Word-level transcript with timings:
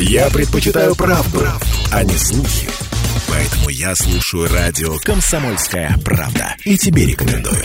Я 0.00 0.30
предпочитаю 0.30 0.94
правду, 0.94 1.40
а 1.92 2.04
не 2.04 2.14
слухи. 2.14 2.68
Поэтому 3.28 3.68
я 3.68 3.96
слушаю 3.96 4.48
радио 4.48 4.96
«Комсомольская 5.02 5.96
правда». 6.04 6.54
И 6.64 6.78
тебе 6.78 7.04
рекомендую. 7.04 7.64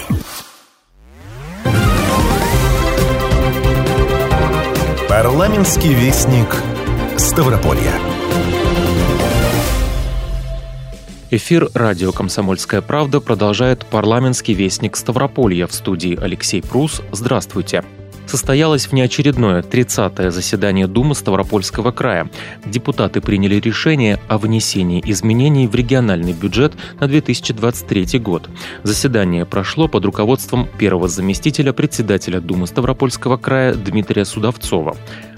Парламентский 5.07 5.93
вестник 5.93 6.47
Ставрополья. 7.17 7.93
Эфир 11.29 11.69
радио 11.75 12.11
«Комсомольская 12.11 12.81
правда» 12.81 13.19
продолжает 13.19 13.85
парламентский 13.85 14.55
вестник 14.55 14.95
Ставрополья 14.97 15.67
в 15.67 15.73
студии 15.73 16.17
Алексей 16.19 16.63
Прус. 16.63 17.03
Здравствуйте 17.11 17.83
состоялось 18.25 18.87
внеочередное 18.87 19.61
30-е 19.61 20.31
заседание 20.31 20.87
Думы 20.87 21.15
Ставропольского 21.15 21.91
края. 21.91 22.29
Депутаты 22.65 23.21
приняли 23.21 23.55
решение 23.55 24.19
о 24.27 24.37
внесении 24.37 25.01
изменений 25.05 25.67
в 25.67 25.75
региональный 25.75 26.33
бюджет 26.33 26.73
на 26.99 27.07
2023 27.07 28.19
год. 28.19 28.49
Заседание 28.83 29.45
прошло 29.45 29.87
под 29.87 30.05
руководством 30.05 30.67
первого 30.77 31.07
заместителя 31.07 31.73
председателя 31.73 32.39
Думы 32.39 32.67
Ставропольского 32.67 33.37
края 33.37 33.73
Дмитрия 33.73 34.25
Судовцова. 34.25 34.95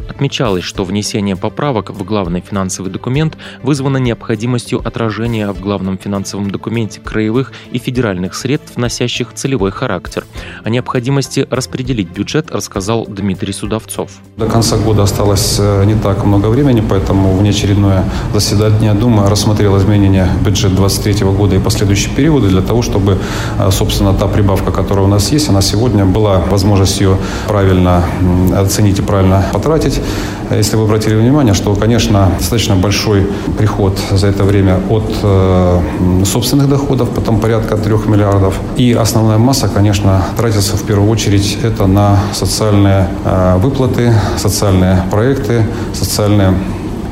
Отмечалось, 0.07 0.63
что 0.63 0.83
внесение 0.83 1.35
поправок 1.35 1.89
в 1.89 2.03
главный 2.03 2.41
финансовый 2.41 2.89
документ 2.89 3.37
вызвано 3.63 3.97
необходимостью 3.97 4.81
отражения 4.85 5.51
в 5.51 5.59
главном 5.59 5.97
финансовом 5.97 6.51
документе 6.51 6.99
краевых 7.01 7.51
и 7.71 7.79
федеральных 7.79 8.35
средств, 8.35 8.77
носящих 8.77 9.33
целевой 9.33 9.71
характер. 9.71 10.25
О 10.63 10.69
необходимости 10.69 11.47
распределить 11.49 12.09
бюджет 12.09 12.51
рассказал 12.51 13.05
Дмитрий 13.07 13.53
Судовцов. 13.53 14.11
До 14.37 14.47
конца 14.47 14.77
года 14.77 15.03
осталось 15.03 15.57
э, 15.59 15.85
не 15.85 15.95
так 15.95 16.25
много 16.25 16.47
времени, 16.47 16.83
поэтому 16.87 17.35
внеочередное 17.35 18.05
заседание 18.33 18.93
Думы 18.93 19.29
рассмотрело 19.29 19.77
изменения 19.77 20.29
бюджета 20.45 20.75
2023 20.75 21.27
года 21.27 21.55
и 21.55 21.59
последующие 21.59 22.13
периоды 22.15 22.47
для 22.47 22.61
того, 22.61 22.81
чтобы, 22.81 23.17
э, 23.59 23.71
собственно, 23.71 24.13
та 24.13 24.27
прибавка, 24.27 24.71
которая 24.71 25.05
у 25.05 25.09
нас 25.09 25.31
есть, 25.31 25.49
она 25.49 25.61
сегодня 25.61 26.05
была 26.05 26.39
возможностью 26.39 27.17
правильно 27.47 28.03
оценить 28.55 28.99
и 28.99 29.01
правильно 29.01 29.45
потратить 29.51 29.94
сказать, 29.95 30.57
если 30.57 30.77
вы 30.77 30.83
обратили 30.83 31.15
внимание, 31.15 31.53
что, 31.53 31.75
конечно, 31.75 32.31
достаточно 32.37 32.75
большой 32.75 33.27
приход 33.57 33.99
за 34.11 34.27
это 34.27 34.43
время 34.43 34.79
от 34.89 35.03
э, 35.23 35.81
собственных 36.25 36.69
доходов, 36.69 37.09
потом 37.09 37.39
порядка 37.39 37.77
3 37.77 37.93
миллиардов. 38.07 38.55
И 38.77 38.93
основная 38.93 39.37
масса, 39.37 39.67
конечно, 39.67 40.23
тратится 40.37 40.77
в 40.77 40.83
первую 40.83 41.09
очередь 41.09 41.57
это 41.63 41.87
на 41.87 42.19
социальные 42.33 43.07
э, 43.25 43.57
выплаты, 43.57 44.13
социальные 44.37 45.03
проекты, 45.11 45.65
социальные 45.93 46.53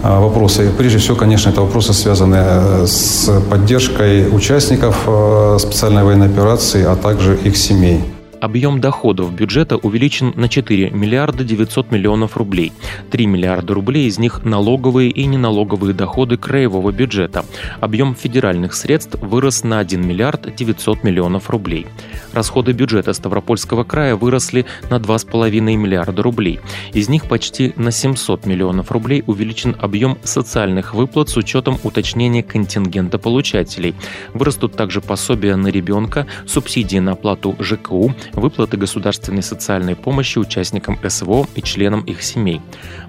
э, 0.03 0.19
вопросы. 0.19 0.69
Прежде 0.77 0.97
всего, 0.97 1.15
конечно, 1.15 1.49
это 1.49 1.61
вопросы, 1.61 1.93
связанные 1.93 2.43
э, 2.45 2.85
с 2.87 3.29
поддержкой 3.49 4.27
участников 4.35 4.95
э, 5.07 5.57
специальной 5.59 6.03
военной 6.03 6.27
операции, 6.27 6.83
а 6.85 6.95
также 6.95 7.35
их 7.35 7.57
семей. 7.57 8.03
Объем 8.43 8.81
доходов 8.81 9.33
бюджета 9.33 9.77
увеличен 9.77 10.33
на 10.35 10.49
4 10.49 10.89
миллиарда 10.89 11.45
900 11.45 11.91
миллионов 11.91 12.35
рублей. 12.35 12.73
3 13.09 13.25
миллиарда 13.25 13.73
рублей 13.73 14.07
из 14.07 14.19
них 14.19 14.43
налоговые 14.43 15.11
и 15.11 15.25
неналоговые 15.25 15.93
доходы 15.93 16.35
краевого 16.35 16.91
бюджета. 16.91 17.45
Объем 17.79 18.15
федеральных 18.15 18.73
средств 18.73 19.15
вырос 19.21 19.63
на 19.63 19.79
1 19.79 20.05
миллиард 20.05 20.53
900 20.53 21.05
миллионов 21.05 21.49
рублей. 21.49 21.87
Расходы 22.33 22.73
бюджета 22.73 23.13
Ставропольского 23.13 23.85
края 23.85 24.17
выросли 24.17 24.65
на 24.89 24.95
2,5 24.95 25.61
миллиарда 25.61 26.21
рублей. 26.21 26.59
Из 26.91 27.07
них 27.07 27.29
почти 27.29 27.71
на 27.77 27.91
700 27.91 28.45
миллионов 28.45 28.91
рублей 28.91 29.23
увеличен 29.25 29.73
объем 29.79 30.17
социальных 30.25 30.93
выплат 30.93 31.29
с 31.29 31.37
учетом 31.37 31.79
уточнения 31.83 32.43
контингента 32.43 33.17
получателей. 33.19 33.95
Вырастут 34.33 34.75
также 34.75 34.99
пособия 34.99 35.55
на 35.55 35.69
ребенка, 35.69 36.27
субсидии 36.45 36.97
на 36.97 37.13
оплату 37.13 37.55
ЖКУ, 37.61 38.13
выплаты 38.33 38.77
государственной 38.77 39.43
социальной 39.43 39.95
помощи 39.95 40.37
участникам 40.37 40.97
СВО 41.07 41.47
и 41.55 41.61
членам 41.61 42.01
их 42.01 42.21
семей. 42.21 42.61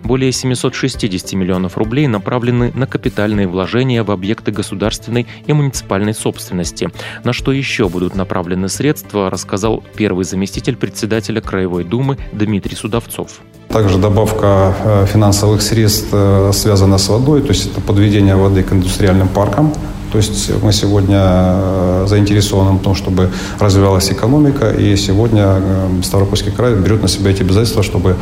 Более 0.03 0.33
760 0.33 1.33
миллионов 1.33 1.77
рублей 1.77 2.07
направлены 2.07 2.73
на 2.75 2.87
капитальные 2.87 3.49
вложения 3.49 4.03
в 4.03 4.11
объекты 4.11 4.53
государственной 4.53 5.27
и 5.47 5.53
муниципальной 5.53 6.15
собственности. 6.15 6.91
На 7.25 7.33
что 7.33 7.53
еще 7.53 7.89
будут 7.89 8.15
направлены 8.15 8.69
средства, 8.69 9.31
рассказал 9.31 9.83
первый 9.97 10.25
заместитель 10.25 10.77
председателя 10.77 11.41
Краевой 11.41 11.85
Думы 11.85 12.19
Дмитрий 12.33 12.77
Судовцов. 12.77 13.41
Также 13.69 13.99
добавка 13.99 14.75
э, 14.85 15.07
финансовых 15.07 15.61
средств 15.63 16.09
э, 16.13 16.51
связана 16.53 16.99
с 16.99 17.09
водой, 17.09 17.43
то 17.43 17.49
есть 17.49 17.73
это 17.73 17.81
подведение 17.81 18.37
воды 18.37 18.63
к 18.63 18.73
индустриальным 18.73 19.29
паркам, 19.29 19.73
то 20.15 20.19
есть 20.19 20.49
мы 20.63 20.73
сегодня 20.73 21.19
э, 21.21 22.07
заинтересованы 22.07 22.79
в 22.79 22.83
том, 22.83 22.95
чтобы 22.95 23.31
развивалась 23.59 24.13
экономика, 24.13 24.71
и 24.71 24.95
сегодня 24.95 25.43
э, 25.45 25.89
Ставропольский 26.05 26.53
край 26.53 26.77
берет 26.77 27.03
на 27.03 27.09
себя 27.09 27.33
эти 27.33 27.43
обязательства, 27.43 27.83
чтобы 27.83 28.15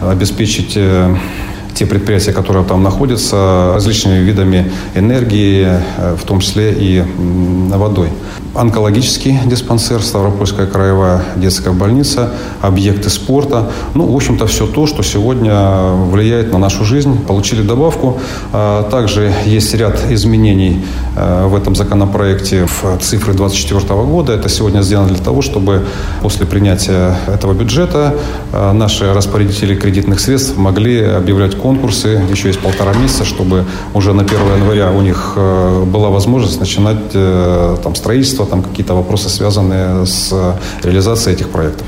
обеспечить 0.00 0.72
э, 0.74 1.14
те 1.74 1.84
предприятия, 1.84 2.32
которые 2.32 2.64
там 2.64 2.82
находятся, 2.82 3.72
различными 3.74 4.20
видами 4.20 4.72
энергии, 4.94 5.68
в 6.16 6.24
том 6.24 6.40
числе 6.40 6.72
и 6.72 7.04
водой 7.74 8.08
онкологический 8.54 9.38
диспансер, 9.46 10.02
Ставропольская 10.02 10.66
краевая 10.66 11.22
детская 11.36 11.72
больница, 11.72 12.30
объекты 12.60 13.10
спорта. 13.10 13.70
Ну, 13.94 14.06
в 14.06 14.16
общем-то, 14.16 14.46
все 14.46 14.66
то, 14.66 14.86
что 14.86 15.02
сегодня 15.02 15.92
влияет 15.92 16.52
на 16.52 16.58
нашу 16.58 16.84
жизнь. 16.84 17.18
Получили 17.26 17.62
добавку. 17.62 18.18
А, 18.52 18.88
также 18.90 19.32
есть 19.44 19.74
ряд 19.74 19.98
изменений 20.10 20.84
а, 21.16 21.48
в 21.48 21.54
этом 21.56 21.74
законопроекте 21.74 22.66
в 22.66 22.98
цифры 23.00 23.34
2024 23.34 24.02
года. 24.02 24.32
Это 24.32 24.48
сегодня 24.48 24.82
сделано 24.82 25.08
для 25.08 25.22
того, 25.22 25.42
чтобы 25.42 25.84
после 26.22 26.46
принятия 26.46 27.16
этого 27.26 27.52
бюджета 27.54 28.14
а, 28.52 28.72
наши 28.72 29.12
распорядители 29.12 29.74
кредитных 29.74 30.20
средств 30.20 30.56
могли 30.56 31.02
объявлять 31.02 31.56
конкурсы. 31.56 32.22
Еще 32.30 32.48
есть 32.48 32.60
полтора 32.60 32.94
месяца, 32.94 33.24
чтобы 33.24 33.64
уже 33.94 34.12
на 34.12 34.22
1 34.22 34.36
января 34.58 34.92
у 34.92 35.02
них 35.02 35.36
была 35.36 36.10
возможность 36.10 36.60
начинать 36.60 36.98
э, 37.14 37.76
там, 37.82 37.94
строительство 37.94 38.43
там 38.46 38.62
какие-то 38.62 38.94
вопросы, 38.94 39.28
связанные 39.28 40.06
с 40.06 40.32
реализацией 40.82 41.36
этих 41.36 41.48
проектов. 41.50 41.86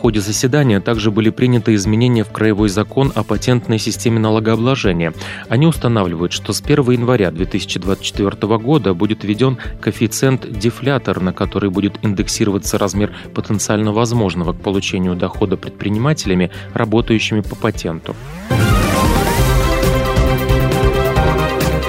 В 0.00 0.02
ходе 0.02 0.20
заседания 0.20 0.80
также 0.80 1.10
были 1.10 1.28
приняты 1.28 1.74
изменения 1.74 2.24
в 2.24 2.30
Краевой 2.32 2.70
закон 2.70 3.12
о 3.14 3.22
патентной 3.22 3.78
системе 3.78 4.18
налогообложения. 4.18 5.12
Они 5.50 5.66
устанавливают, 5.66 6.32
что 6.32 6.54
с 6.54 6.62
1 6.62 6.90
января 6.92 7.30
2024 7.30 8.56
года 8.56 8.94
будет 8.94 9.24
введен 9.24 9.58
коэффициент-дефлятор, 9.82 11.20
на 11.20 11.34
который 11.34 11.68
будет 11.68 11.98
индексироваться 12.00 12.78
размер 12.78 13.12
потенциально 13.34 13.92
возможного 13.92 14.54
к 14.54 14.60
получению 14.62 15.16
дохода 15.16 15.58
предпринимателями, 15.58 16.50
работающими 16.72 17.42
по 17.42 17.54
патенту. 17.54 18.16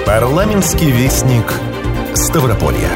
Парламентский 0.04 0.90
вестник 0.90 1.50
Ставрополья. 2.14 2.90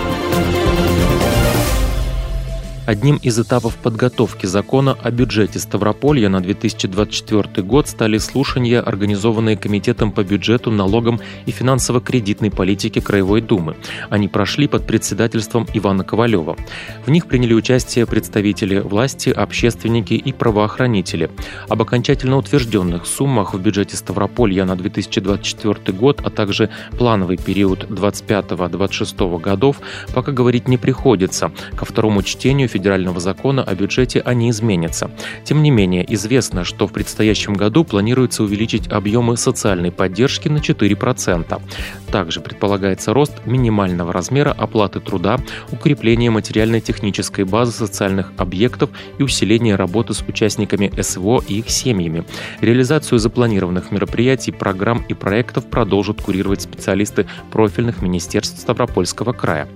Одним 2.86 3.16
из 3.16 3.36
этапов 3.36 3.74
подготовки 3.78 4.46
закона 4.46 4.96
о 5.02 5.10
бюджете 5.10 5.58
Ставрополья 5.58 6.28
на 6.28 6.40
2024 6.40 7.66
год 7.66 7.88
стали 7.88 8.16
слушания, 8.18 8.80
организованные 8.80 9.56
Комитетом 9.56 10.12
по 10.12 10.22
бюджету, 10.22 10.70
налогам 10.70 11.18
и 11.46 11.50
финансово-кредитной 11.50 12.52
политике 12.52 13.00
Краевой 13.00 13.40
Думы. 13.40 13.74
Они 14.08 14.28
прошли 14.28 14.68
под 14.68 14.86
председательством 14.86 15.66
Ивана 15.74 16.04
Ковалева. 16.04 16.56
В 17.04 17.10
них 17.10 17.26
приняли 17.26 17.54
участие 17.54 18.06
представители 18.06 18.78
власти, 18.78 19.30
общественники 19.30 20.14
и 20.14 20.32
правоохранители. 20.32 21.28
Об 21.68 21.82
окончательно 21.82 22.36
утвержденных 22.36 23.06
суммах 23.06 23.54
в 23.54 23.60
бюджете 23.60 23.96
Ставрополья 23.96 24.64
на 24.64 24.76
2024 24.76 25.98
год, 25.98 26.20
а 26.22 26.30
также 26.30 26.70
плановый 26.96 27.36
период 27.36 27.82
25-26 27.90 29.40
годов 29.40 29.80
пока 30.14 30.30
говорить 30.30 30.68
не 30.68 30.78
приходится. 30.78 31.50
Ко 31.74 31.84
второму 31.84 32.22
чтению 32.22 32.68
федерального 32.76 33.20
закона 33.20 33.62
о 33.62 33.74
бюджете 33.74 34.20
они 34.20 34.50
изменятся. 34.50 35.10
Тем 35.44 35.62
не 35.62 35.70
менее, 35.70 36.04
известно, 36.14 36.62
что 36.62 36.86
в 36.86 36.92
предстоящем 36.92 37.54
году 37.54 37.84
планируется 37.84 38.42
увеличить 38.42 38.88
объемы 38.88 39.38
социальной 39.38 39.90
поддержки 39.90 40.48
на 40.48 40.58
4%. 40.58 41.62
Также 42.10 42.40
предполагается 42.40 43.14
рост 43.14 43.32
минимального 43.46 44.12
размера 44.12 44.52
оплаты 44.52 45.00
труда, 45.00 45.38
укрепление 45.72 46.30
материально-технической 46.30 47.44
базы 47.44 47.72
социальных 47.72 48.32
объектов 48.36 48.90
и 49.18 49.22
усиление 49.22 49.76
работы 49.76 50.12
с 50.12 50.20
участниками 50.20 50.92
СВО 51.00 51.42
и 51.48 51.60
их 51.60 51.70
семьями. 51.70 52.24
Реализацию 52.60 53.18
запланированных 53.18 53.90
мероприятий, 53.90 54.52
программ 54.52 55.04
и 55.08 55.14
проектов 55.14 55.64
продолжат 55.66 56.20
курировать 56.20 56.62
специалисты 56.62 57.26
профильных 57.50 58.02
министерств 58.02 58.60
Ставропольского 58.60 59.32
края. 59.32 59.66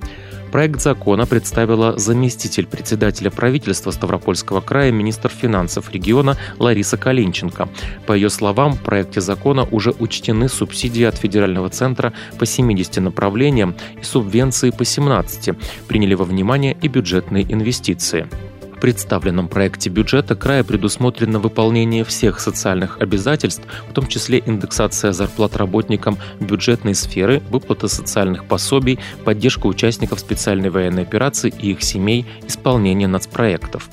Проект 0.53 0.81
закона 0.81 1.27
представила 1.27 1.97
заместитель 1.99 2.67
председателя 2.67 3.31
правительства 3.31 3.93
Ставропольского 3.93 4.61
края, 4.61 4.91
министр 4.91 5.29
финансов 5.29 5.93
региона 5.93 6.37
Лариса 6.59 6.97
Калинченко. 6.97 7.69
По 8.07 8.13
ее 8.13 8.31
словам, 8.31 8.73
в 8.73 8.81
проекте 8.83 9.21
закона 9.21 9.67
уже 9.71 9.95
учтены 9.99 10.49
субсидии 10.49 11.05
от 11.05 11.17
федерального 11.17 11.69
центра 11.69 12.13
по 12.39 12.47
70 12.47 12.97
направлениям 12.99 13.77
и 14.01 14.05
субвенции 14.05 14.71
по 14.71 14.85
17. 14.85 15.57
Приняли 15.87 16.15
во 16.15 16.25
внимание 16.25 16.77
и 16.83 16.89
бюджетные 16.89 17.45
инвестиции. 17.53 18.27
В 18.81 18.83
представленном 18.83 19.49
проекте 19.49 19.91
бюджета 19.91 20.35
края 20.35 20.65
предусмотрено 20.65 21.39
выполнение 21.39 22.03
всех 22.03 22.41
социальных 22.41 22.97
обязательств, 22.99 23.63
в 23.91 23.93
том 23.93 24.07
числе 24.07 24.43
индексация 24.47 25.13
зарплат 25.13 25.55
работникам 25.59 26.17
бюджетной 26.41 26.95
сферы, 26.95 27.43
выплата 27.51 27.89
социальных 27.89 28.47
пособий, 28.47 28.99
поддержка 29.23 29.67
участников 29.67 30.19
специальной 30.19 30.71
военной 30.71 31.03
операции 31.03 31.53
и 31.61 31.73
их 31.73 31.83
семей, 31.83 32.25
исполнение 32.49 33.07
нацпроектов. 33.07 33.91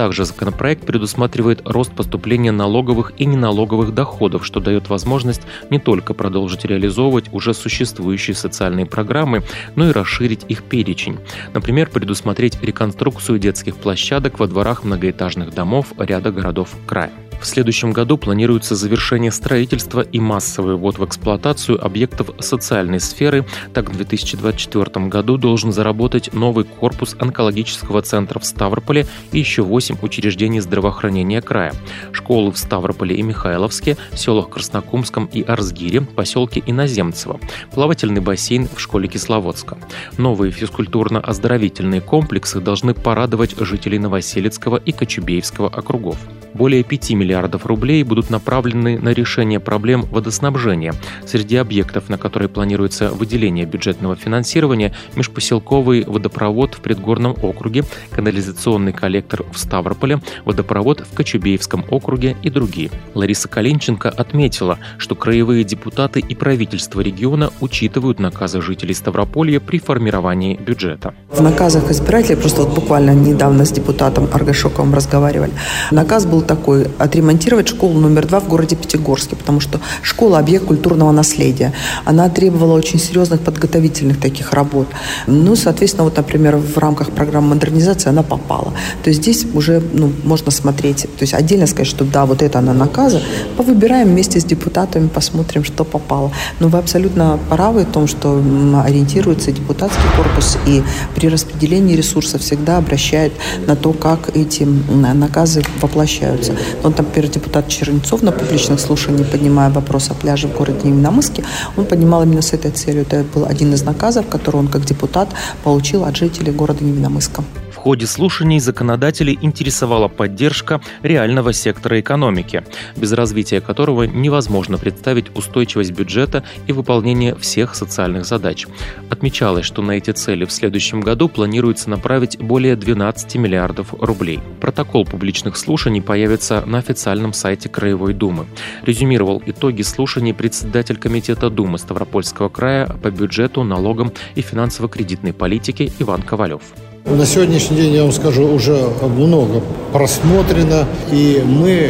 Также 0.00 0.24
законопроект 0.24 0.86
предусматривает 0.86 1.60
рост 1.66 1.92
поступления 1.92 2.52
налоговых 2.52 3.12
и 3.18 3.26
неналоговых 3.26 3.92
доходов, 3.92 4.46
что 4.46 4.58
дает 4.58 4.88
возможность 4.88 5.42
не 5.68 5.78
только 5.78 6.14
продолжить 6.14 6.64
реализовывать 6.64 7.26
уже 7.32 7.52
существующие 7.52 8.34
социальные 8.34 8.86
программы, 8.86 9.42
но 9.76 9.90
и 9.90 9.92
расширить 9.92 10.46
их 10.48 10.62
перечень. 10.62 11.18
Например, 11.52 11.90
предусмотреть 11.90 12.62
реконструкцию 12.62 13.38
детских 13.38 13.76
площадок 13.76 14.38
во 14.38 14.46
дворах 14.46 14.84
многоэтажных 14.84 15.52
домов 15.52 15.88
ряда 15.98 16.32
городов 16.32 16.70
края. 16.86 17.12
В 17.40 17.46
следующем 17.46 17.92
году 17.92 18.18
планируется 18.18 18.76
завершение 18.76 19.32
строительства 19.32 20.02
и 20.02 20.20
массовый 20.20 20.76
ввод 20.76 20.98
в 20.98 21.04
эксплуатацию 21.06 21.82
объектов 21.82 22.30
социальной 22.38 23.00
сферы. 23.00 23.46
Так, 23.72 23.88
в 23.88 23.96
2024 23.96 25.06
году 25.06 25.38
должен 25.38 25.72
заработать 25.72 26.34
новый 26.34 26.64
корпус 26.64 27.16
онкологического 27.18 28.02
центра 28.02 28.38
в 28.38 28.44
Ставрополе 28.44 29.06
и 29.32 29.38
еще 29.38 29.62
8 29.62 29.96
учреждений 30.02 30.60
здравоохранения 30.60 31.40
края. 31.40 31.72
Школы 32.12 32.52
в 32.52 32.58
Ставрополе 32.58 33.16
и 33.16 33.22
Михайловске, 33.22 33.96
селах 34.14 34.50
Краснокумском 34.50 35.24
и 35.32 35.42
Арзгире, 35.42 36.02
поселке 36.02 36.62
Иноземцево, 36.66 37.40
плавательный 37.72 38.20
бассейн 38.20 38.68
в 38.68 38.78
школе 38.78 39.08
Кисловодска. 39.08 39.78
Новые 40.18 40.52
физкультурно-оздоровительные 40.52 42.02
комплексы 42.02 42.60
должны 42.60 42.92
порадовать 42.92 43.56
жителей 43.58 43.98
Новоселецкого 43.98 44.76
и 44.76 44.92
Кочубеевского 44.92 45.68
округов. 45.68 46.18
Более 46.52 46.82
5 46.82 47.10
миллиардов 47.30 47.64
рублей 47.64 48.02
будут 48.02 48.28
направлены 48.28 48.98
на 48.98 49.10
решение 49.10 49.60
проблем 49.60 50.04
водоснабжения. 50.10 50.94
Среди 51.26 51.56
объектов, 51.56 52.08
на 52.08 52.18
которые 52.18 52.48
планируется 52.48 53.10
выделение 53.10 53.66
бюджетного 53.66 54.16
финансирования, 54.16 54.92
межпоселковый 55.14 56.04
водопровод 56.04 56.74
в 56.74 56.80
Предгорном 56.80 57.36
округе, 57.40 57.84
канализационный 58.10 58.92
коллектор 58.92 59.44
в 59.52 59.58
Ставрополе, 59.58 60.20
водопровод 60.44 61.06
в 61.08 61.14
Кочубеевском 61.14 61.84
округе 61.88 62.36
и 62.42 62.50
другие. 62.50 62.90
Лариса 63.14 63.46
Калинченко 63.46 64.08
отметила, 64.08 64.78
что 64.98 65.14
краевые 65.14 65.62
депутаты 65.62 66.18
и 66.18 66.34
правительство 66.34 67.00
региона 67.00 67.50
учитывают 67.60 68.18
наказы 68.18 68.60
жителей 68.60 68.94
Ставрополья 68.94 69.60
при 69.60 69.78
формировании 69.78 70.56
бюджета. 70.56 71.14
В 71.30 71.40
наказах 71.40 71.92
избирателей, 71.92 72.36
просто 72.36 72.62
вот 72.62 72.74
буквально 72.74 73.14
недавно 73.14 73.64
с 73.64 73.70
депутатом 73.70 74.28
Аргашоковым 74.32 74.94
разговаривали, 74.94 75.52
наказ 75.92 76.26
был 76.26 76.42
такой– 76.42 76.88
отремонтировать 77.20 77.68
школу 77.68 78.00
номер 78.00 78.26
два 78.26 78.40
в 78.40 78.48
городе 78.48 78.76
Пятигорске, 78.76 79.36
потому 79.36 79.60
что 79.60 79.78
школа– 80.02 80.38
объект 80.40 80.64
культурного 80.64 81.12
наследия. 81.12 81.74
Она 82.06 82.30
требовала 82.30 82.72
очень 82.72 82.98
серьезных 82.98 83.40
подготовительных 83.40 84.18
таких 84.18 84.54
работ. 84.54 84.86
Ну, 85.26 85.54
соответственно, 85.54 86.04
вот, 86.04 86.16
например, 86.16 86.56
в 86.56 86.78
рамках 86.78 87.10
программы 87.10 87.54
модернизации 87.54 88.08
она 88.08 88.22
попала. 88.22 88.72
То 89.02 89.10
есть 89.10 89.20
здесь 89.20 89.46
уже 89.52 89.82
ну, 89.92 90.10
можно 90.24 90.50
смотреть, 90.50 91.02
то 91.02 91.22
есть 91.22 91.34
отдельно 91.34 91.66
сказать, 91.66 91.88
что 91.88 92.04
да, 92.04 92.24
вот 92.24 92.40
это 92.40 92.58
она 92.58 92.72
наказа, 92.72 93.20
повыбираем 93.58 94.08
вместе 94.08 94.40
с 94.40 94.44
депутатами, 94.44 95.08
посмотрим, 95.08 95.62
что 95.62 95.84
попало. 95.84 96.32
Но 96.58 96.68
вы 96.68 96.78
абсолютно 96.78 97.38
правы 97.50 97.82
в 97.84 97.92
том, 97.92 98.06
что 98.06 98.42
ориентируется 98.86 99.52
депутатский 99.52 100.08
корпус 100.16 100.56
и 100.66 100.82
при 101.14 101.28
распределении 101.28 101.96
ресурсов 101.96 102.40
всегда 102.40 102.78
обращает 102.78 103.32
на 103.66 103.76
то, 103.76 103.92
как 103.92 104.34
эти 104.34 104.62
наказы 104.62 105.62
воплощаются. 105.82 106.54
Он 106.82 106.92
там, 106.92 107.06
например, 107.10 107.30
депутат 107.30 107.68
Чернецов 107.68 108.22
на 108.22 108.30
публичных 108.30 108.78
слушаниях, 108.78 109.26
поднимая 109.26 109.70
вопрос 109.70 110.10
о 110.10 110.14
пляже 110.14 110.46
в 110.46 110.56
городе 110.56 110.88
Невиномыске, 110.88 111.42
он 111.76 111.84
поднимал 111.84 112.22
именно 112.22 112.40
с 112.40 112.52
этой 112.52 112.70
целью. 112.70 113.02
Это 113.02 113.24
был 113.34 113.46
один 113.46 113.74
из 113.74 113.82
наказов, 113.82 114.28
который 114.28 114.56
он 114.56 114.68
как 114.68 114.84
депутат 114.84 115.28
получил 115.64 116.04
от 116.04 116.16
жителей 116.16 116.52
города 116.52 116.84
Невиномыска 116.84 117.42
ходе 117.80 118.06
слушаний 118.06 118.60
законодателей 118.60 119.38
интересовала 119.40 120.08
поддержка 120.08 120.82
реального 121.02 121.54
сектора 121.54 121.98
экономики, 121.98 122.62
без 122.94 123.12
развития 123.12 123.62
которого 123.62 124.02
невозможно 124.02 124.76
представить 124.76 125.34
устойчивость 125.34 125.92
бюджета 125.92 126.44
и 126.66 126.72
выполнение 126.72 127.34
всех 127.36 127.74
социальных 127.74 128.26
задач. 128.26 128.66
Отмечалось, 129.08 129.64
что 129.64 129.80
на 129.80 129.92
эти 129.92 130.10
цели 130.10 130.44
в 130.44 130.52
следующем 130.52 131.00
году 131.00 131.30
планируется 131.30 131.88
направить 131.88 132.38
более 132.38 132.76
12 132.76 133.36
миллиардов 133.36 133.94
рублей. 133.98 134.40
Протокол 134.60 135.06
публичных 135.06 135.56
слушаний 135.56 136.02
появится 136.02 136.62
на 136.66 136.76
официальном 136.76 137.32
сайте 137.32 137.70
Краевой 137.70 138.12
Думы. 138.12 138.44
Резюмировал 138.82 139.42
итоги 139.46 139.80
слушаний 139.80 140.34
председатель 140.34 140.98
Комитета 140.98 141.48
Думы 141.48 141.78
Ставропольского 141.78 142.50
края 142.50 142.86
по 143.02 143.10
бюджету, 143.10 143.64
налогам 143.64 144.12
и 144.34 144.42
финансово-кредитной 144.42 145.32
политике 145.32 145.90
Иван 145.98 146.20
Ковалев. 146.20 146.60
На 147.04 147.24
сегодняшний 147.24 147.78
день, 147.78 147.94
я 147.94 148.02
вам 148.02 148.12
скажу, 148.12 148.46
уже 148.46 148.76
много 149.02 149.62
просмотрено, 149.92 150.86
и 151.10 151.42
мы 151.44 151.70
э, 151.70 151.88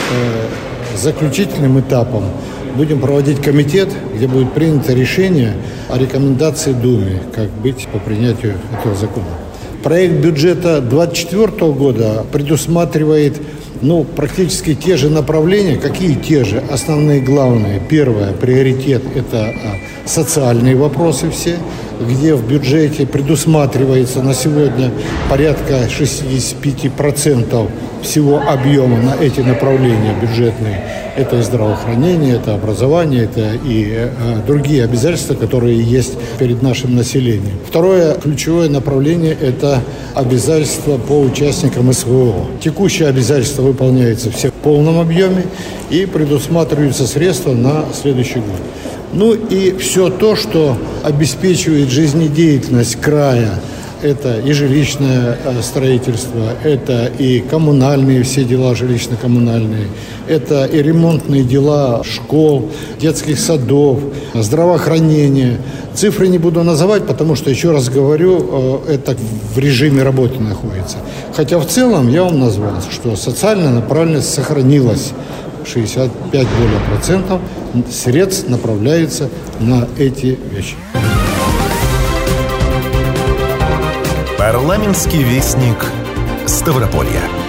заключительным 0.96 1.80
этапом 1.80 2.24
будем 2.76 3.00
проводить 3.00 3.42
комитет, 3.42 3.88
где 4.14 4.28
будет 4.28 4.52
принято 4.52 4.92
решение 4.94 5.54
о 5.88 5.98
рекомендации 5.98 6.72
Думе, 6.72 7.22
как 7.34 7.50
быть 7.50 7.88
по 7.88 7.98
принятию 7.98 8.54
этого 8.78 8.94
закона. 8.94 9.26
Проект 9.82 10.14
бюджета 10.14 10.80
2024 10.80 11.72
года 11.72 12.24
предусматривает 12.30 13.40
ну, 13.82 14.04
практически 14.04 14.74
те 14.74 14.96
же 14.96 15.10
направления. 15.10 15.76
Какие 15.76 16.14
те 16.14 16.44
же? 16.44 16.62
Основные, 16.70 17.20
главные. 17.20 17.80
Первое, 17.88 18.32
приоритет– 18.32 19.02
это 19.14 19.46
а, 19.46 19.99
социальные 20.10 20.76
вопросы 20.76 21.30
все, 21.30 21.56
где 22.00 22.34
в 22.34 22.46
бюджете 22.46 23.06
предусматривается 23.06 24.22
на 24.22 24.34
сегодня 24.34 24.90
порядка 25.28 25.86
65% 25.86 27.70
всего 28.02 28.40
объема 28.40 28.96
на 28.98 29.14
эти 29.22 29.40
направления 29.40 30.14
бюджетные. 30.20 30.82
Это 31.16 31.38
и 31.38 31.42
здравоохранение, 31.42 32.36
это 32.36 32.54
образование, 32.54 33.24
это 33.24 33.52
и 33.64 33.92
э, 33.92 34.10
другие 34.46 34.84
обязательства, 34.84 35.34
которые 35.34 35.80
есть 35.80 36.14
перед 36.38 36.62
нашим 36.62 36.96
населением. 36.96 37.58
Второе 37.68 38.14
ключевое 38.14 38.68
направление– 38.68 39.36
это 39.40 39.82
обязательства 40.14 40.96
по 40.96 41.20
участникам 41.20 41.92
СВО. 41.92 42.46
Текущее 42.60 43.08
обязательство 43.08 43.62
выполняется 43.62 44.30
все 44.30 44.48
в 44.48 44.54
полном 44.54 44.98
объеме 44.98 45.44
и 45.90 46.06
предусматриваются 46.06 47.06
средства 47.06 47.52
на 47.52 47.84
следующий 47.92 48.38
год. 48.38 48.60
Ну 49.12 49.34
и 49.34 49.76
все 49.76 50.08
то, 50.08 50.36
что 50.36 50.76
обеспечивает 51.02 51.90
жизнедеятельность 51.90 52.96
края– 52.96 53.54
это 54.02 54.38
и 54.38 54.52
жилищное 54.52 55.38
э, 55.44 55.62
строительство, 55.62 56.54
это 56.64 57.06
и 57.06 57.40
коммунальные 57.40 58.22
все 58.22 58.44
дела 58.44 58.74
жилищно-коммунальные, 58.74 59.88
это 60.28 60.64
и 60.64 60.82
ремонтные 60.82 61.42
дела 61.42 62.02
школ, 62.04 62.70
детских 62.98 63.38
садов, 63.38 64.00
здравоохранения. 64.34 65.58
Цифры 65.94 66.28
не 66.28 66.38
буду 66.38 66.62
называть, 66.62 67.06
потому 67.06 67.34
что, 67.34 67.50
еще 67.50 67.72
раз 67.72 67.88
говорю, 67.88 68.82
э, 68.86 68.94
это 68.94 69.16
в 69.54 69.58
режиме 69.58 70.02
работы 70.02 70.40
находится. 70.40 70.98
Хотя 71.34 71.58
в 71.58 71.66
целом 71.66 72.08
я 72.08 72.24
вам 72.24 72.40
назвал, 72.40 72.74
что 72.90 73.16
социальная 73.16 73.70
направленность 73.70 74.32
сохранилась. 74.32 75.12
65 75.66 76.30
более 76.30 76.80
процентов 76.88 77.40
средств 77.90 78.48
направляется 78.48 79.28
на 79.58 79.86
эти 79.98 80.38
вещи. 80.52 80.76
Парламентский 84.38 85.22
вестник 85.22 85.84
Ставрополья. 86.46 87.39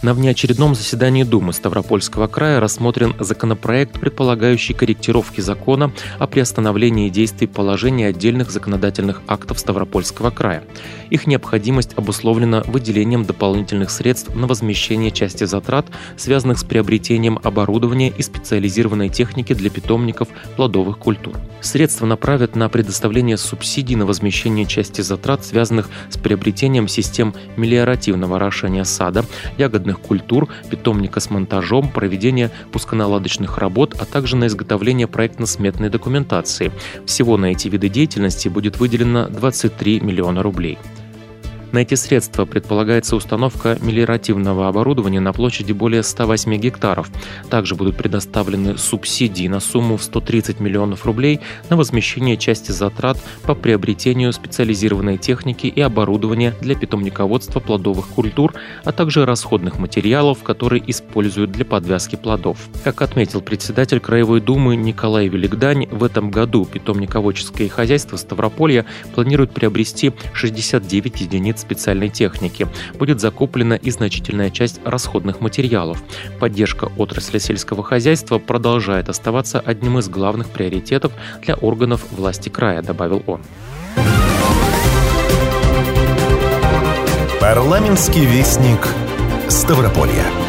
На 0.00 0.14
внеочередном 0.14 0.76
заседании 0.76 1.24
Думы 1.24 1.52
Ставропольского 1.52 2.28
края 2.28 2.60
рассмотрен 2.60 3.16
законопроект, 3.18 3.98
предполагающий 3.98 4.72
корректировки 4.72 5.40
закона 5.40 5.90
о 6.20 6.28
приостановлении 6.28 7.08
действий 7.08 7.48
положений 7.48 8.04
отдельных 8.04 8.52
законодательных 8.52 9.22
актов 9.26 9.58
Ставропольского 9.58 10.30
края. 10.30 10.62
Их 11.10 11.26
необходимость 11.26 11.94
обусловлена 11.96 12.62
выделением 12.66 13.24
дополнительных 13.24 13.90
средств 13.90 14.32
на 14.36 14.46
возмещение 14.46 15.10
части 15.10 15.42
затрат, 15.44 15.86
связанных 16.16 16.60
с 16.60 16.64
приобретением 16.64 17.40
оборудования 17.42 18.12
и 18.16 18.22
специализированной 18.22 19.08
техники 19.08 19.52
для 19.52 19.68
питомников 19.68 20.28
плодовых 20.54 20.98
культур. 20.98 21.34
Средства 21.60 22.06
направят 22.06 22.54
на 22.54 22.68
предоставление 22.68 23.36
субсидий 23.36 23.96
на 23.96 24.06
возмещение 24.06 24.64
части 24.64 25.00
затрат, 25.00 25.44
связанных 25.44 25.88
с 26.08 26.16
приобретением 26.16 26.86
систем 26.86 27.34
мелиоративного 27.56 28.36
орошения 28.36 28.84
сада, 28.84 29.24
ягодных 29.56 29.87
ягодных 29.88 30.00
культур, 30.00 30.48
питомника 30.70 31.20
с 31.20 31.30
монтажом, 31.30 31.88
проведение 31.88 32.50
пусконаладочных 32.72 33.58
работ, 33.58 33.96
а 34.00 34.04
также 34.04 34.36
на 34.36 34.46
изготовление 34.46 35.06
проектно-сметной 35.06 35.90
документации. 35.90 36.72
Всего 37.06 37.36
на 37.36 37.46
эти 37.46 37.68
виды 37.68 37.88
деятельности 37.88 38.48
будет 38.48 38.78
выделено 38.78 39.28
23 39.28 40.00
миллиона 40.00 40.42
рублей. 40.42 40.78
На 41.70 41.80
эти 41.80 41.94
средства 41.94 42.46
предполагается 42.46 43.14
установка 43.14 43.76
мелиоративного 43.82 44.68
оборудования 44.68 45.20
на 45.20 45.34
площади 45.34 45.72
более 45.72 46.02
108 46.02 46.56
гектаров. 46.56 47.10
Также 47.50 47.74
будут 47.74 47.96
предоставлены 47.96 48.78
субсидии 48.78 49.48
на 49.48 49.60
сумму 49.60 49.98
в 49.98 50.02
130 50.02 50.60
миллионов 50.60 51.04
рублей 51.04 51.40
на 51.68 51.76
возмещение 51.76 52.38
части 52.38 52.72
затрат 52.72 53.18
по 53.42 53.54
приобретению 53.54 54.32
специализированной 54.32 55.18
техники 55.18 55.66
и 55.66 55.80
оборудования 55.82 56.54
для 56.62 56.74
питомниководства 56.74 57.60
плодовых 57.60 58.08
культур, 58.08 58.54
а 58.84 58.92
также 58.92 59.26
расходных 59.26 59.78
материалов, 59.78 60.42
которые 60.42 60.82
используют 60.86 61.52
для 61.52 61.66
подвязки 61.66 62.16
плодов. 62.16 62.58
Как 62.82 63.02
отметил 63.02 63.42
председатель 63.42 64.00
Краевой 64.00 64.40
Думы 64.40 64.74
Николай 64.74 65.28
Великдань, 65.28 65.86
в 65.90 66.02
этом 66.02 66.30
году 66.30 66.64
питомниководческое 66.64 67.68
хозяйство 67.68 68.16
Ставрополья 68.16 68.86
планирует 69.14 69.52
приобрести 69.52 70.12
69 70.32 71.20
единиц 71.20 71.57
специальной 71.58 72.08
техники. 72.08 72.66
Будет 72.98 73.20
закуплена 73.20 73.76
и 73.76 73.90
значительная 73.90 74.50
часть 74.50 74.80
расходных 74.84 75.40
материалов. 75.40 76.02
Поддержка 76.40 76.90
отрасли 76.96 77.38
сельского 77.38 77.82
хозяйства 77.82 78.38
продолжает 78.38 79.08
оставаться 79.08 79.60
одним 79.60 79.98
из 79.98 80.08
главных 80.08 80.50
приоритетов 80.50 81.12
для 81.42 81.54
органов 81.54 82.04
власти 82.10 82.48
края, 82.48 82.82
добавил 82.82 83.22
он. 83.26 83.40
Парламентский 87.40 88.26
вестник 88.26 88.86
Ставрополья. 89.48 90.47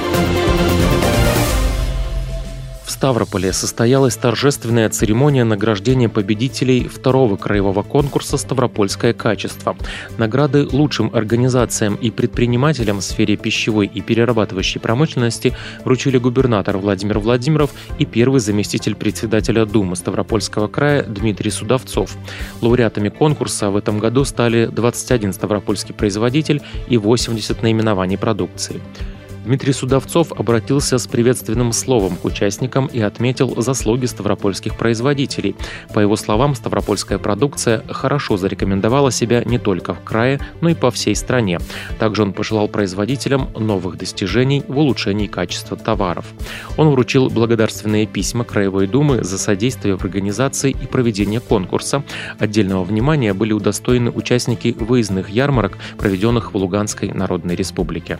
Ставрополе 3.00 3.54
состоялась 3.54 4.18
торжественная 4.18 4.90
церемония 4.90 5.46
награждения 5.46 6.10
победителей 6.10 6.90
второго 6.90 7.38
краевого 7.38 7.82
конкурса 7.82 8.36
«Ставропольское 8.36 9.14
качество». 9.14 9.78
Награды 10.18 10.68
лучшим 10.70 11.10
организациям 11.16 11.96
и 11.96 12.12
предпринимателям 12.12 12.98
в 12.98 13.02
сфере 13.02 13.38
пищевой 13.38 13.88
и 13.88 14.02
перерабатывающей 14.02 14.82
промышленности 14.82 15.56
вручили 15.86 16.18
губернатор 16.18 16.78
Владимир 16.78 17.20
Владимиров 17.20 17.72
и 18.00 18.06
первый 18.06 18.42
заместитель 18.42 18.96
председателя 18.96 19.66
Думы 19.66 19.96
Ставропольского 19.96 20.68
края 20.68 21.04
Дмитрий 21.04 21.52
Судовцов. 21.52 22.18
Лауреатами 22.60 23.08
конкурса 23.08 23.70
в 23.70 23.78
этом 23.78 24.00
году 24.00 24.26
стали 24.26 24.66
21 24.66 25.32
ставропольский 25.32 25.96
производитель 25.96 26.62
и 26.90 26.98
80 26.98 27.64
наименований 27.64 28.18
продукции. 28.18 28.82
Дмитрий 29.50 29.74
Судовцов 29.74 30.32
обратился 30.34 31.00
с 31.00 31.08
приветственным 31.08 31.74
словом 31.74 32.18
к 32.18 32.26
участникам 32.26 32.86
и 32.86 33.00
отметил 33.00 33.60
заслуги 33.60 34.06
ставропольских 34.06 34.78
производителей. 34.78 35.56
По 35.92 36.00
его 36.02 36.16
словам, 36.18 36.54
ставропольская 36.54 37.18
продукция 37.18 37.84
хорошо 37.90 38.38
зарекомендовала 38.38 39.12
себя 39.12 39.44
не 39.44 39.58
только 39.58 39.96
в 39.96 40.04
крае, 40.04 40.40
но 40.62 40.70
и 40.70 40.76
по 40.76 40.92
всей 40.92 41.16
стране. 41.16 41.58
Также 41.98 42.22
он 42.22 42.34
пожелал 42.34 42.68
производителям 42.68 43.50
новых 43.58 43.98
достижений 43.98 44.64
в 44.68 44.78
улучшении 44.78 45.26
качества 45.26 45.76
товаров. 45.76 46.26
Он 46.78 46.90
вручил 46.90 47.32
благодарственные 47.32 48.06
письма 48.06 48.44
Краевой 48.44 48.86
Думы 48.86 49.24
за 49.24 49.40
содействие 49.40 49.98
в 49.98 50.04
организации 50.04 50.70
и 50.70 50.86
проведении 50.86 51.40
конкурса. 51.40 52.04
Отдельного 52.38 52.84
внимания 52.84 53.34
были 53.34 53.54
удостоены 53.54 54.12
участники 54.12 54.76
выездных 54.80 55.30
ярмарок, 55.30 55.80
проведенных 55.98 56.54
в 56.54 56.58
Луганской 56.58 57.12
Народной 57.12 57.56
Республике. 57.56 58.20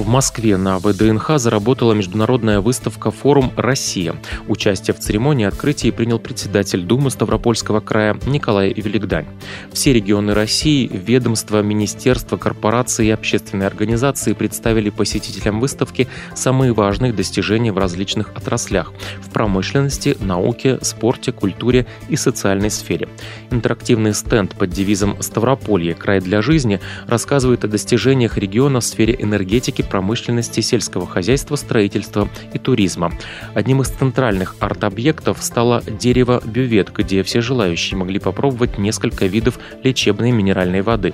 В 0.00 0.08
Москве 0.08 0.56
на 0.56 0.78
ВДНХ 0.78 1.32
заработала 1.36 1.92
международная 1.92 2.62
выставка 2.62 3.10
«Форум 3.10 3.52
Россия». 3.54 4.14
Участие 4.48 4.94
в 4.94 4.98
церемонии 4.98 5.44
открытия 5.44 5.92
принял 5.92 6.18
председатель 6.18 6.84
Думы 6.84 7.10
Ставропольского 7.10 7.80
края 7.80 8.16
Николай 8.24 8.72
Великдань. 8.72 9.26
Все 9.74 9.92
регионы 9.92 10.32
России, 10.32 10.90
ведомства, 10.90 11.60
министерства, 11.60 12.38
корпорации 12.38 13.08
и 13.08 13.10
общественные 13.10 13.66
организации 13.66 14.32
представили 14.32 14.88
посетителям 14.88 15.60
выставки 15.60 16.08
самые 16.34 16.72
важные 16.72 17.12
достижения 17.12 17.70
в 17.70 17.76
различных 17.76 18.30
отраслях– 18.34 18.94
в 19.20 19.28
промышленности, 19.28 20.16
науке, 20.18 20.78
спорте, 20.80 21.30
культуре 21.30 21.86
и 22.08 22.16
социальной 22.16 22.70
сфере. 22.70 23.06
Интерактивный 23.50 24.14
стенд 24.14 24.54
под 24.54 24.70
девизом 24.70 25.20
«Ставрополье. 25.20 25.92
Край 25.92 26.20
для 26.20 26.40
жизни» 26.40 26.80
рассказывает 27.06 27.64
о 27.64 27.68
достижениях 27.68 28.38
региона 28.38 28.80
в 28.80 28.84
сфере 28.84 29.14
энергетики, 29.18 29.84
промышленности, 29.90 30.60
сельского 30.60 31.06
хозяйства, 31.06 31.56
строительства 31.56 32.28
и 32.54 32.58
туризма. 32.58 33.12
Одним 33.54 33.82
из 33.82 33.88
центральных 33.88 34.56
арт-объектов 34.60 35.42
стало 35.42 35.82
дерево-бювет, 35.86 36.92
где 36.94 37.22
все 37.22 37.42
желающие 37.42 37.98
могли 37.98 38.18
попробовать 38.18 38.78
несколько 38.78 39.26
видов 39.26 39.58
лечебной 39.82 40.30
минеральной 40.30 40.80
воды. 40.80 41.12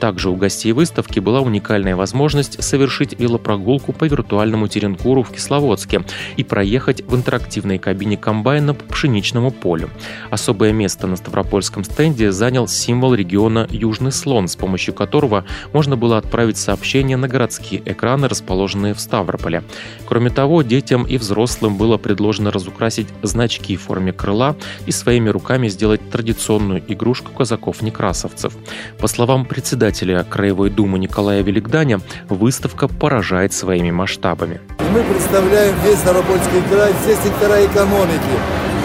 Также 0.00 0.30
у 0.30 0.36
гостей 0.36 0.72
выставки 0.72 1.18
была 1.18 1.40
уникальная 1.40 1.96
возможность 1.96 2.62
совершить 2.62 3.18
велопрогулку 3.18 3.92
по 3.92 4.04
виртуальному 4.04 4.68
Теренкуру 4.68 5.22
в 5.22 5.30
Кисловодске 5.30 6.04
и 6.36 6.44
проехать 6.44 7.02
в 7.02 7.16
интерактивной 7.16 7.78
кабине 7.78 8.16
комбайна 8.16 8.74
по 8.74 8.84
пшеничному 8.84 9.50
полю. 9.50 9.90
Особое 10.30 10.72
место 10.72 11.06
на 11.06 11.16
Ставропольском 11.16 11.82
стенде 11.82 12.30
занял 12.30 12.68
символ 12.68 13.14
региона 13.14 13.66
Южный 13.70 14.12
Слон, 14.12 14.46
с 14.46 14.54
помощью 14.56 14.94
которого 14.94 15.44
можно 15.72 15.96
было 15.96 16.18
отправить 16.18 16.58
сообщения 16.58 17.16
на 17.16 17.26
городские 17.26 17.82
экраны, 17.84 18.28
расположенные 18.28 18.94
в 18.94 19.00
Ставрополе. 19.00 19.64
Кроме 20.06 20.30
того, 20.30 20.62
детям 20.62 21.04
и 21.04 21.18
взрослым 21.18 21.76
было 21.76 21.96
предложено 21.96 22.52
разукрасить 22.52 23.08
значки 23.22 23.76
в 23.76 23.82
форме 23.82 24.12
крыла 24.12 24.56
и 24.86 24.92
своими 24.92 25.28
руками 25.28 25.68
сделать 25.68 26.08
традиционную 26.10 26.82
игрушку 26.86 27.32
казаков-некрасовцев. 27.32 28.56
По 28.98 29.08
словам 29.08 29.44
председателя 29.44 29.87
председателя 29.88 30.22
Краевой 30.22 30.68
Думы 30.68 30.98
Николая 30.98 31.42
Великданя, 31.42 32.00
выставка 32.28 32.88
поражает 32.88 33.54
своими 33.54 33.90
масштабами. 33.90 34.60
Мы 34.92 35.02
представляем 35.02 35.74
весь 35.82 35.98
Ставропольский 35.98 36.62
край, 36.70 36.92
все 37.00 37.14
сектора 37.16 37.64
экономики. 37.64 38.34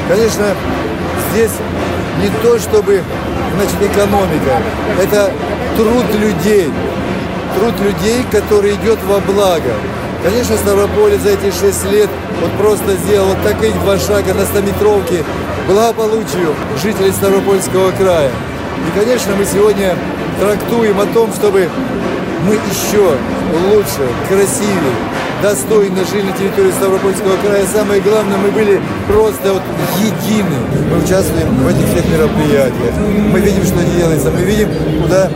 Конечно, 0.07 0.45
здесь 1.31 1.51
не 2.21 2.29
то, 2.41 2.57
чтобы 2.57 3.01
значит, 3.55 3.91
экономика, 3.91 4.61
это 5.01 5.31
труд 5.75 6.05
людей, 6.15 6.69
труд 7.59 7.73
людей, 7.81 8.23
который 8.31 8.75
идет 8.75 8.99
во 9.03 9.19
благо. 9.19 9.73
Конечно, 10.23 10.55
Ставрополь 10.55 11.17
за 11.19 11.31
эти 11.31 11.51
шесть 11.59 11.83
лет 11.91 12.09
вот 12.39 12.51
просто 12.53 12.95
сделал 13.03 13.27
вот 13.27 13.43
таких 13.43 13.73
два 13.81 13.97
шага 13.97 14.33
на 14.33 14.43
100-метровке 14.43 15.25
благополучию 15.67 16.55
жителей 16.81 17.11
Ставропольского 17.11 17.91
края. 17.91 18.31
И, 18.87 18.99
конечно, 18.99 19.33
мы 19.37 19.45
сегодня 19.45 19.95
трактуем 20.39 20.99
о 20.99 21.05
том, 21.07 21.31
чтобы 21.33 21.69
мы 22.47 22.53
еще 22.55 23.15
лучше, 23.69 24.03
красивее, 24.27 24.95
достойно 25.41 26.03
жили 26.05 26.23
на 26.23 26.31
территории 26.33 26.71
Ставропольского 26.71 27.35
края. 27.45 27.65
Самое 27.71 28.01
главное, 28.01 28.37
мы 28.37 28.51
были 28.51 28.81
просто 29.07 29.53
вот 29.53 29.61
едины. 29.99 30.57
Мы 30.89 31.03
участвуем 31.03 31.49
в 31.55 31.67
этих 31.67 31.85
всех 31.87 32.05
мероприятиях. 32.11 32.93
Мы 33.31 33.39
видим, 33.39 33.63
что 33.63 33.83
делается. 33.97 34.31
Мы 34.31 34.41
видим, 34.41 34.69
куда, 35.01 35.29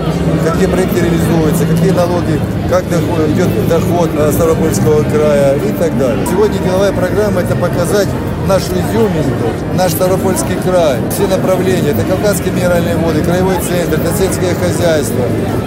какие 0.45 0.67
проекты 0.67 1.01
реализуются, 1.01 1.65
какие 1.65 1.91
налоги, 1.91 2.39
как 2.69 2.83
идет 2.85 3.67
доход 3.67 4.09
Ставропольского 4.33 5.03
края 5.03 5.55
и 5.55 5.71
так 5.73 5.97
далее. 5.97 6.25
Сегодня 6.29 6.57
деловая 6.59 6.91
программа– 6.93 7.41
это 7.41 7.55
показать 7.55 8.07
нашу 8.47 8.73
изюминку, 8.73 9.49
наш 9.75 9.91
Ставропольский 9.91 10.55
край, 10.63 10.97
все 11.11 11.27
направления, 11.27 11.91
это 11.91 12.03
Кавказские 12.03 12.53
минеральные 12.53 12.95
воды, 12.95 13.21
краевой 13.21 13.55
центр, 13.57 13.99
это 13.99 14.17
сельское 14.17 14.55
хозяйство, 14.55 15.25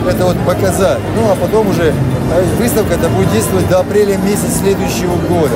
это 0.08 0.24
вот 0.24 0.38
показать. 0.46 0.98
Ну 1.14 1.30
а 1.30 1.36
потом 1.36 1.68
уже 1.68 1.92
а 2.32 2.42
выставка 2.58 2.94
это 2.94 3.08
будет 3.08 3.30
действовать 3.32 3.68
до 3.68 3.80
апреля 3.80 4.16
месяца 4.16 4.50
следующего 4.60 5.16
года. 5.28 5.54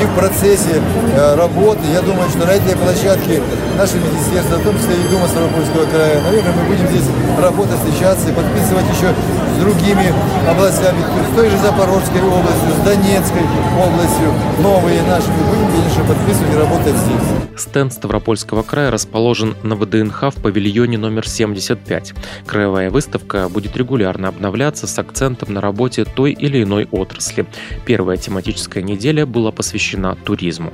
И 0.00 0.04
в 0.04 0.14
процессе 0.14 0.82
э, 1.14 1.34
работы, 1.36 1.80
я 1.92 2.00
думаю, 2.00 2.28
что 2.28 2.46
на 2.46 2.50
этой 2.50 2.76
площадке 2.76 3.40
наше 3.76 3.96
министерство, 3.98 4.56
в 4.56 4.64
том 4.64 4.76
числе 4.76 4.96
и 4.96 5.08
Дума 5.08 5.26
Ставропольского 5.28 5.84
края. 5.86 6.20
Наверное, 6.22 6.52
мы 6.52 6.64
будем 6.64 6.86
здесь 6.88 7.08
работать, 7.40 7.78
встречаться 7.78 8.28
и 8.28 8.32
подписывать 8.32 8.86
еще 8.92 9.14
с 9.56 9.60
другими 9.60 10.12
областями, 10.48 11.00
с 11.32 11.36
той 11.36 11.50
же 11.50 11.56
Запорожской 11.58 12.22
областью, 12.22 12.70
с 12.76 12.84
Донецкой 12.84 13.42
областью, 13.78 14.32
новые 14.60 15.02
наши. 15.02 15.28
Мы 15.28 15.54
будем, 15.54 15.70
конечно, 15.72 16.04
подписывать 16.04 16.52
и 16.52 16.56
работать 16.56 16.96
здесь. 16.96 17.60
Стенд 17.60 17.92
Ставропольского 17.92 18.62
края 18.62 18.90
расположен 18.90 19.56
на 19.62 19.76
ВДНХ 19.76 20.34
в 20.34 20.42
павильоне 20.42 20.98
номер 20.98 21.28
75. 21.28 22.14
Краевая 22.46 22.90
выставка 22.90 23.48
будет 23.48 23.76
регулярно 23.76 24.28
обновляться 24.28 24.86
с 24.86 24.98
акцентом 24.98 25.52
на 25.52 25.60
работе 25.60 26.04
той 26.04 26.32
или 26.32 26.62
иной 26.62 26.88
отрасли. 26.90 27.46
Первая 27.84 28.16
тематическая 28.16 28.82
неделя 28.82 29.26
была 29.26 29.52
посвящена 29.52 30.16
туризму. 30.16 30.72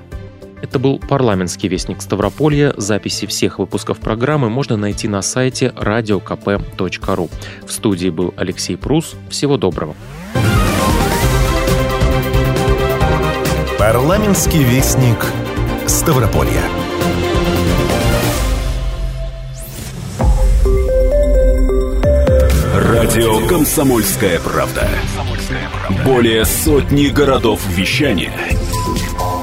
Это 0.63 0.79
был 0.79 0.99
парламентский 0.99 1.69
вестник 1.69 2.03
Ставрополья. 2.03 2.75
Записи 2.77 3.27
всех 3.27 3.59
выпусков 3.59 3.99
программы 3.99 4.51
можно 4.51 4.77
найти 4.77 5.07
на 5.09 5.23
сайте 5.23 5.73
radiokp.ru. 5.77 7.31
В 7.67 7.73
студии 7.73 8.11
был 8.11 8.35
Алексей 8.37 8.77
Прус. 8.77 9.15
Всего 9.31 9.57
доброго. 9.57 9.95
Парламентский 13.79 14.65
вестник 14.65 15.25
Ставрополья. 15.87 16.63
Радио 22.75 23.47
«Комсомольская 23.47 24.41
правда». 24.41 24.89
Более 26.05 26.45
сотни 26.45 27.07
городов 27.07 27.61
вещания– 27.69 28.33